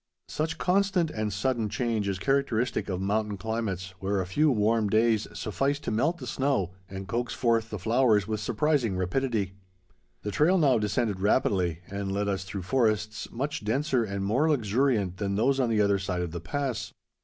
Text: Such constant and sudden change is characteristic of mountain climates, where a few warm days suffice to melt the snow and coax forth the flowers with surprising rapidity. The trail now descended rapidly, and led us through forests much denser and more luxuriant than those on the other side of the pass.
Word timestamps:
Such 0.29 0.57
constant 0.57 1.11
and 1.11 1.31
sudden 1.31 1.69
change 1.69 2.07
is 2.07 2.17
characteristic 2.17 2.89
of 2.89 2.99
mountain 3.01 3.37
climates, 3.37 3.93
where 3.99 4.19
a 4.19 4.25
few 4.25 4.49
warm 4.49 4.89
days 4.89 5.27
suffice 5.35 5.77
to 5.81 5.91
melt 5.91 6.17
the 6.17 6.25
snow 6.25 6.71
and 6.89 7.07
coax 7.07 7.35
forth 7.35 7.69
the 7.69 7.77
flowers 7.77 8.27
with 8.27 8.39
surprising 8.39 8.97
rapidity. 8.97 9.53
The 10.23 10.31
trail 10.31 10.57
now 10.57 10.79
descended 10.79 11.19
rapidly, 11.19 11.81
and 11.87 12.11
led 12.11 12.27
us 12.27 12.45
through 12.45 12.63
forests 12.63 13.29
much 13.29 13.63
denser 13.63 14.03
and 14.03 14.25
more 14.25 14.49
luxuriant 14.49 15.17
than 15.17 15.35
those 15.35 15.59
on 15.59 15.69
the 15.69 15.81
other 15.81 15.99
side 15.99 16.23
of 16.23 16.31
the 16.31 16.41
pass. 16.41 16.91